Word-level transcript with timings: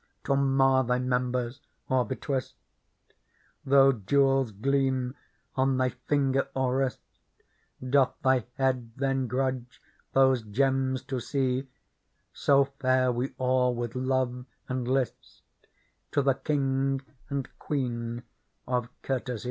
To 0.23 0.35
mar 0.35 0.83
thy 0.83 0.97
members 0.97 1.61
or 1.87 2.03
be 2.05 2.15
twist; 2.15 2.55
Though 3.63 3.91
jewels 3.91 4.51
gleam 4.51 5.13
on 5.55 5.77
thy 5.77 5.89
Finger 5.89 6.47
or 6.55 6.77
Wrist, 6.77 7.01
Doth 7.87 8.15
thy 8.23 8.45
Head 8.55 8.93
then 8.95 9.27
grudge 9.27 9.79
those 10.13 10.41
gems 10.41 11.03
to 11.03 11.19
see 11.19 11.59
f 11.59 11.65
So 12.33 12.63
fare 12.65 13.11
we 13.11 13.35
all 13.37 13.75
with 13.75 13.93
love 13.93 14.45
and 14.67 14.87
list 14.87 15.43
To 16.13 16.23
the 16.23 16.33
King 16.33 17.03
and 17.29 17.47
Queen 17.59 18.23
of 18.67 18.89
Courtesy." 19.03 19.39